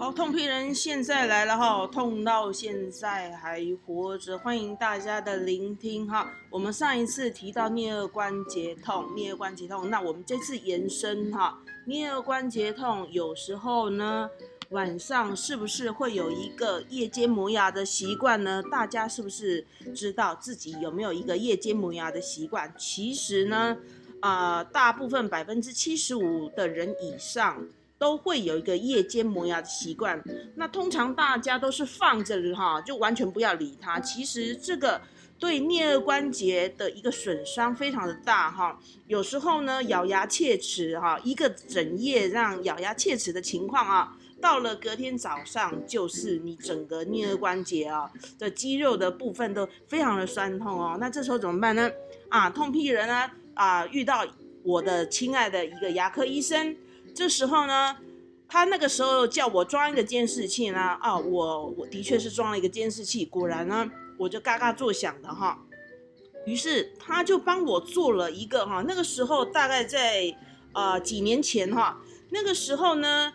[0.00, 6.26] 好，痛批人现在来了哈，痛到现在还活着，欢迎大家的聆听哈。
[6.48, 14.30] 我们上一次提到颞颌关节痛，颞颌关节痛，那我们这次延伸哈，颞颌关节痛有时候呢，
[14.70, 18.62] 晚上是不是会有一个夜间磨牙的习惯呢？
[18.70, 22.72] 大家是不是知道自己有没有一个夜间磨牙的习惯？
[22.78, 23.76] 其实呢，
[24.20, 27.68] 啊，大部分百分之七十五的人以上。
[28.00, 30.18] 都会有一个夜间磨牙的习惯，
[30.54, 34.00] 那通常大家都是放着哈，就完全不要理它。
[34.00, 34.98] 其实这个
[35.38, 50.96] 对颞颌关节的一个损伤非常的大哈，有时候呢咬牙切齿哈，一个整夜让咬牙切齿的情况啊，到了隔天早上就是你整个颞颌关节啊的肌肉的部分都非常的酸痛哦。
[50.98, 51.90] 那这时候怎么办呢？
[52.30, 54.24] 啊，痛屁人呢啊，遇到
[54.62, 56.74] 我的亲爱的一个牙科医生。
[57.14, 57.96] 这时候呢，
[58.48, 65.58] 他那个时候叫我装一个监视器呢，啊，我我的确是装了一个监视器，果然呢，我就嘎嘎作响的哈。
[66.46, 70.34] 于是他就帮我做了一个哈，那个时候大概在
[70.72, 72.00] 呃几年前哈，
[72.30, 73.34] 那个时候呢，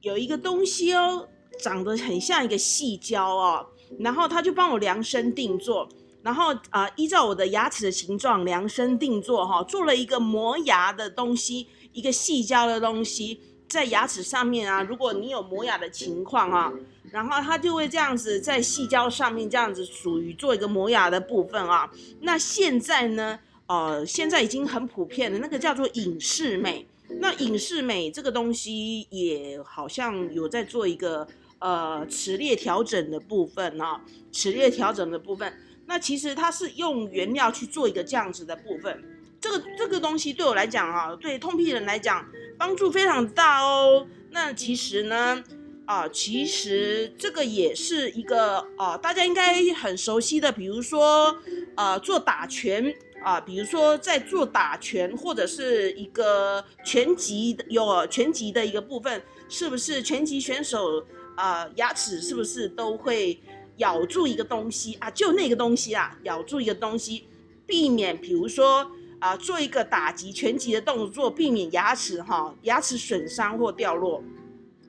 [0.00, 3.66] 有一个东西哦，长得很像一个细胶哦，
[3.98, 5.88] 然后他就帮我量身定做，
[6.26, 11.68] 然后啊依照我的牙齿的形状量身定做哈，做了一个磨牙的东西。
[11.92, 16.70] 一个细胶的东西在牙齿上面啊，如果你有磨牙的情况啊，
[17.10, 21.90] 然后它就会这样子在细胶上面这样子属于做一个磨牙的部分啊。
[22.20, 26.86] 那现在呢，呃，现在已经很普遍了那个叫做隐适美。
[27.20, 31.26] 那隐适美这个东西也好像有在做一个
[31.60, 35.50] 呃齿列调整的部分啊，齿列调整的部分。
[35.86, 39.02] 那其实它是用原料去做一个这样子的部分。
[39.40, 42.26] 这个这个东西对我来讲啊，对痛屁人来讲
[42.58, 44.06] 帮助非常大哦。
[44.30, 45.44] 那其实呢，
[45.84, 51.36] 啊，其实这个也是一个啊，大家应该很熟悉的，比如说
[51.76, 52.92] 啊，做打拳
[53.22, 63.38] 啊，比如说在做打拳或者是一个拳击有拳击的一个部分，是不是拳击选手啊，牙齿是不是都会
[63.76, 65.10] 咬住一个东西啊？
[65.10, 67.28] 就那个东西啊，咬住一个东西，
[67.66, 68.90] 避免比如说。
[69.18, 74.22] 啊，做一个打击拳击的动作，避免牙齿哈牙齿损伤或掉落。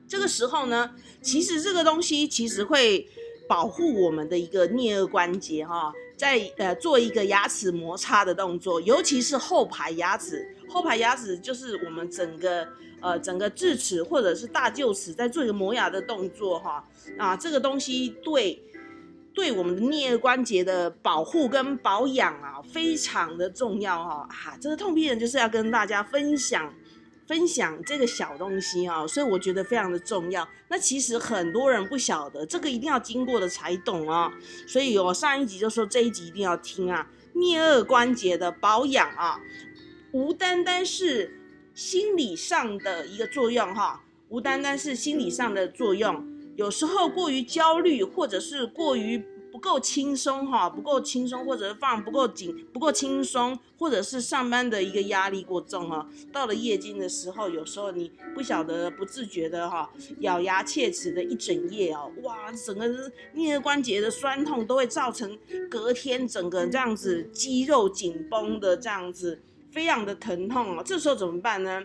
[0.06, 3.08] 这个时候呢，其实这个东西其实会
[3.48, 12.68] 保护我们的一个颞颌关节哈，在呃做一个牙齿摩擦的动作，尤其是后排牙齿，后排牙齿就是我们整个
[13.00, 16.84] 呃整个智齿或者是大臼齿在做一个磨牙的动作哈
[17.16, 18.62] 啊，这个东西对。
[19.38, 24.58] 对我们的颞颌关节的保护跟保养啊，非常的重要哈啊！
[24.60, 26.74] 这个痛批人就是要跟大家分享
[27.28, 30.48] 分享这个小东西啊，所以我觉得非常的重要。
[30.66, 34.28] 那其实很多人不晓得，这个一定要经过的才懂啊。
[34.66, 37.08] 所以我上一集就说这一集一定要听啊。
[37.32, 39.38] 颞颌关节的保养啊，
[40.10, 41.38] 无单单是
[41.74, 46.37] 心理上的一个作用哈，无单单是心理上的作用。
[46.58, 56.08] 有时候过于焦虑，或者是过于不够轻松哈，不够轻松，或者是放不够紧，不够轻松，或者是上班的一个压力过重哈。
[56.32, 65.38] 到了夜间的时候，有时候你不晓得不自觉的哈，咬牙切齿的一整夜哦，哇，整个颞颌关节的酸痛都会造成
[65.70, 70.82] 隔天整个这样子肌肉紧绷的这样子，非常的疼痛哦。
[70.84, 71.84] 这时候怎么办呢？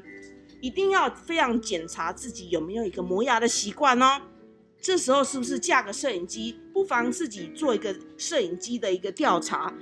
[0.61, 4.19] 一定要非常检查自己有没有一个磨牙的习惯哦。
[4.83, 6.59] 这时候是不是架个摄影机？
[6.73, 9.73] 不妨自己做一个摄影机的一个调查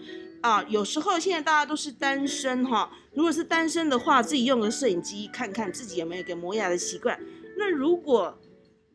[0.41, 0.63] 啊。
[0.69, 7.19] 有时候现在大家都是单身哈，如果是单身的话，自己用个摄影机看看自己有没有一个磨牙的习惯。
[7.57, 8.39] 那如果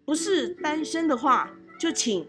[0.05, 1.51] 不是单身的话，
[1.81, 2.25] 就请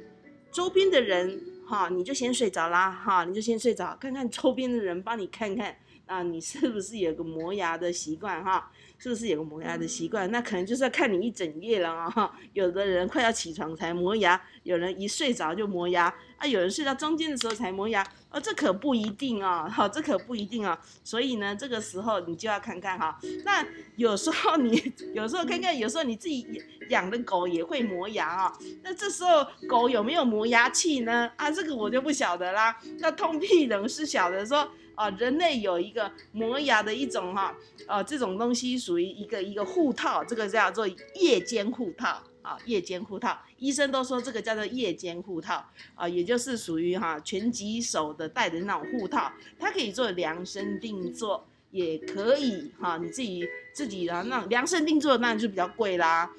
[0.51, 5.77] 周边的人哈，你就先睡着啦哈，你就先睡着，看看周边的人帮你看看
[6.07, 8.71] 啊，你是不是有个磨牙的习惯哈。
[8.99, 10.31] 是不是有个磨牙的习惯？
[10.31, 12.31] 那可能就是要看你一整夜了啊！
[12.53, 19.69] 有的人快要起床才磨牙，有人一睡着就磨牙啊，有人睡到中间的时候才磨牙，哦，这可不一定啊！
[19.69, 20.75] 好，这可不一定啊！
[21.03, 23.19] 所以呢，这个时候你就要看看哈。
[23.45, 23.63] 那
[23.97, 26.47] 有时候你有时候看看，有时候你自己
[26.89, 28.53] 养的狗也会磨牙啊。
[28.81, 31.31] 那这时候狗有没有磨牙器呢？
[31.35, 32.75] 啊，这个我就不晓得啦。
[32.97, 34.67] 那通屁人是晓得说。
[34.97, 37.55] 啊，人类有一个磨牙的一种哈，
[37.87, 45.63] 呃，这种东西属于一个一个护套，这个叫做夜间护套啊，夜间护套，医生都说这个叫做夜间护套
[45.93, 56.31] 啊，也就是属于哈拳击手的戴的那种护套，它可以做量身定做，也可以哈，你自己自己的那量身定做那就比较贵啦。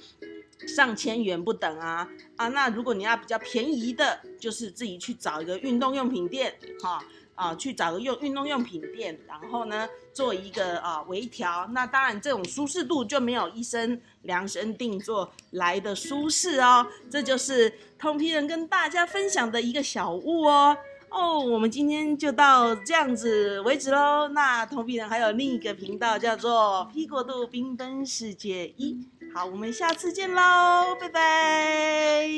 [0.67, 2.49] 上千元不等啊啊！
[2.49, 6.53] 那如果你要比较便宜的，就是自己去找一个运动用品店，
[6.83, 7.01] 哈，
[7.39, 11.67] 啊去找个用运动用品店，然后呢做一个啊微调。
[11.71, 16.85] 那当然这种舒适度就没有医生量身定做来的舒适哦。
[17.09, 20.77] 这就是通皮人跟大家分享的一个小物哦。
[21.11, 24.29] 哦，我们今天就到这样子为止喽。
[24.29, 28.93] 那同皮人还有另一个频道叫做《P 国度缤纷世界一》。
[29.35, 32.29] 好，我们下次见喽，拜拜。